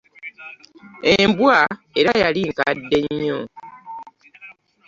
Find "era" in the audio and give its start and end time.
1.99-2.11